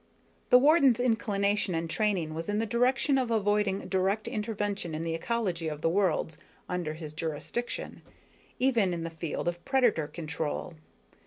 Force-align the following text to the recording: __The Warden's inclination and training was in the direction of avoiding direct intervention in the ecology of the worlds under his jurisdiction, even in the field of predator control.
__The 0.49 0.59
Warden's 0.59 0.99
inclination 0.99 1.75
and 1.75 1.87
training 1.87 2.33
was 2.33 2.49
in 2.49 2.57
the 2.57 2.65
direction 2.65 3.19
of 3.19 3.29
avoiding 3.29 3.87
direct 3.87 4.27
intervention 4.27 4.95
in 4.95 5.03
the 5.03 5.13
ecology 5.13 5.67
of 5.67 5.81
the 5.81 5.89
worlds 5.89 6.39
under 6.67 6.95
his 6.95 7.13
jurisdiction, 7.13 8.01
even 8.57 8.95
in 8.95 9.03
the 9.03 9.11
field 9.11 9.47
of 9.47 9.63
predator 9.63 10.07
control. 10.07 10.73